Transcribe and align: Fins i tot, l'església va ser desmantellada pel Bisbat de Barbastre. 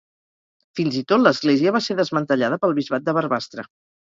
Fins 0.79 0.95
i 1.01 1.03
tot, 1.11 1.21
l'església 1.27 1.75
va 1.77 1.81
ser 1.89 1.99
desmantellada 2.01 2.61
pel 2.65 2.77
Bisbat 2.81 3.07
de 3.11 3.17
Barbastre. 3.21 3.71